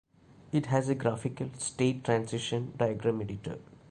It 0.51 0.65
has 0.65 0.89
a 0.89 0.95
graphical 0.95 1.51
state-transition 1.59 2.73
diagram 2.75 3.21
editor. 3.21 3.59